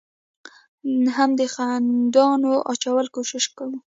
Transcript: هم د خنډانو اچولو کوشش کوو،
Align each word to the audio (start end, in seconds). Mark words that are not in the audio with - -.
هم 1.15 1.29
د 1.39 1.41
خنډانو 1.53 2.51
اچولو 2.71 3.09
کوشش 3.15 3.45
کوو، 3.57 3.77